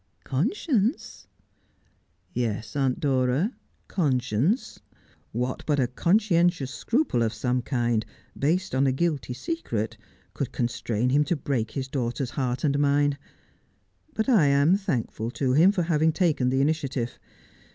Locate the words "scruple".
6.73-7.21